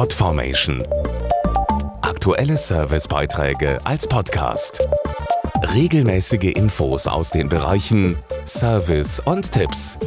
[0.00, 0.82] Podformation.
[2.00, 4.88] Aktuelle Servicebeiträge als Podcast.
[5.74, 8.16] Regelmäßige Infos aus den Bereichen
[8.46, 9.98] Service und Tipps.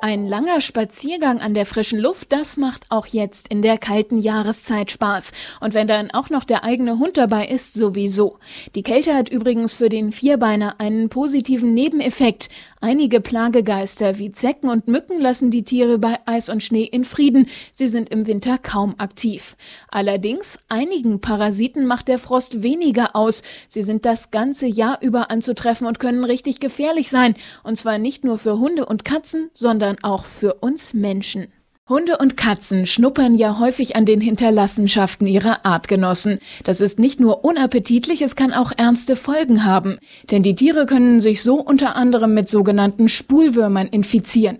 [0.00, 4.90] Ein langer Spaziergang an der frischen Luft, das macht auch jetzt in der kalten Jahreszeit
[4.90, 5.32] Spaß.
[5.60, 8.38] Und wenn dann auch noch der eigene Hund dabei ist, sowieso.
[8.74, 12.48] Die Kälte hat übrigens für den Vierbeiner einen positiven Nebeneffekt.
[12.80, 17.46] Einige Plagegeister wie Zecken und Mücken lassen die Tiere bei Eis und Schnee in Frieden.
[17.72, 19.56] Sie sind im Winter kaum aktiv.
[19.88, 23.42] Allerdings, einigen Parasiten macht der Frost weniger aus.
[23.66, 27.34] Sie sind das ganze Jahr über anzutreffen und können richtig gefährlich sein.
[27.64, 31.48] Und zwar nicht nur für Hunde und Katzen, sondern auch für uns Menschen.
[31.88, 36.38] Hunde und Katzen schnuppern ja häufig an den Hinterlassenschaften ihrer Artgenossen.
[36.64, 39.98] Das ist nicht nur unappetitlich, es kann auch ernste Folgen haben.
[40.30, 44.58] Denn die Tiere können sich so unter anderem mit sogenannten Spulwürmern infizieren.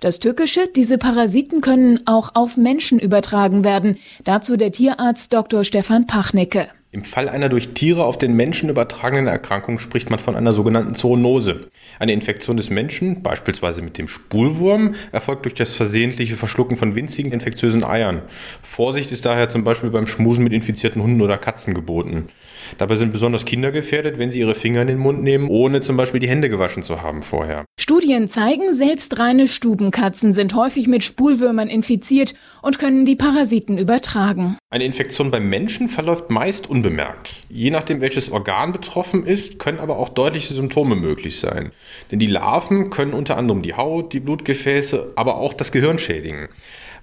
[0.00, 3.98] Das Tückische, diese Parasiten können auch auf Menschen übertragen werden.
[4.22, 5.64] Dazu der Tierarzt Dr.
[5.64, 6.68] Stefan Pachnecke.
[6.90, 10.94] Im Fall einer durch Tiere auf den Menschen übertragenen Erkrankung spricht man von einer sogenannten
[10.94, 11.68] Zoonose.
[11.98, 17.32] Eine Infektion des Menschen, beispielsweise mit dem Spulwurm, erfolgt durch das versehentliche Verschlucken von winzigen
[17.32, 18.22] infektiösen Eiern.
[18.62, 22.28] Vorsicht ist daher zum Beispiel beim Schmusen mit infizierten Hunden oder Katzen geboten.
[22.78, 25.98] Dabei sind besonders Kinder gefährdet, wenn sie ihre Finger in den Mund nehmen, ohne zum
[25.98, 27.66] Beispiel die Hände gewaschen zu haben vorher.
[27.78, 34.57] Studien zeigen, selbst reine Stubenkatzen sind häufig mit Spulwürmern infiziert und können die Parasiten übertragen.
[34.70, 37.42] Eine Infektion beim Menschen verläuft meist unbemerkt.
[37.48, 41.72] Je nachdem, welches Organ betroffen ist, können aber auch deutliche Symptome möglich sein.
[42.10, 46.50] Denn die Larven können unter anderem die Haut, die Blutgefäße, aber auch das Gehirn schädigen.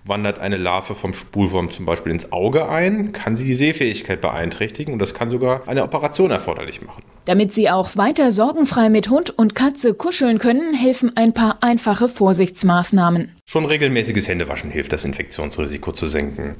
[0.04, 4.94] Wandert eine Larve vom Spulwurm zum Beispiel ins Auge ein, kann sie die Sehfähigkeit beeinträchtigen
[4.94, 7.02] und das kann sogar eine Operation erforderlich machen.
[7.26, 12.10] Damit Sie auch weiter sorgenfrei mit Hund und Katze kuscheln können, helfen ein paar einfache
[12.10, 13.36] Vorsichtsmaßnahmen.
[13.44, 16.58] Schon regelmäßiges Händewaschen hilft, das Infektionsrisiko zu senken.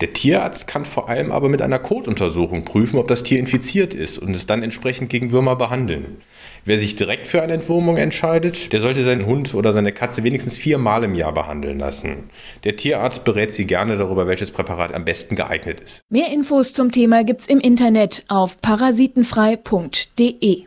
[0.00, 4.18] Der Tierarzt kann vor allem aber mit einer Kotuntersuchung prüfen, ob das Tier infiziert ist
[4.18, 6.18] und es dann entsprechend gegen Würmer behandeln.
[6.64, 10.56] Wer sich direkt für eine Entwurmung entscheidet, der sollte seinen Hund oder seine Katze wenigstens
[10.56, 12.24] viermal im Jahr behandeln lassen.
[12.64, 16.00] Der Tierarzt berät Sie gerne darüber, welches Präparat am besten geeignet ist.
[16.10, 20.65] Mehr Infos zum Thema gibt's im Internet auf parasitenfrei.de.